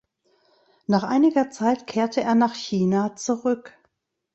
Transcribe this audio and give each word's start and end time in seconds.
Nach 0.87 1.03
einiger 1.03 1.51
Zeit 1.51 1.85
kehrte 1.85 2.21
er 2.21 2.33
nach 2.33 2.55
China 2.55 3.15
zurück. 3.15 3.77